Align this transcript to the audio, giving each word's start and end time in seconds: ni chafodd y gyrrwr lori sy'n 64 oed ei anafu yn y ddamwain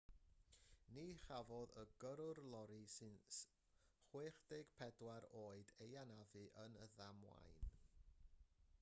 ni 0.93 1.03
chafodd 1.23 1.73
y 1.81 1.83
gyrrwr 2.03 2.39
lori 2.53 2.79
sy'n 2.93 3.19
64 3.33 5.29
oed 5.43 5.75
ei 5.87 5.95
anafu 6.05 6.45
yn 6.67 6.79
y 6.87 6.93
ddamwain 6.97 7.61